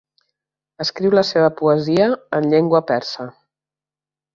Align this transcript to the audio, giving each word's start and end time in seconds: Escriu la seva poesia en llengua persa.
Escriu 0.85 1.13
la 1.19 1.25
seva 1.33 1.53
poesia 1.61 2.11
en 2.41 2.51
llengua 2.55 2.85
persa. 2.95 3.33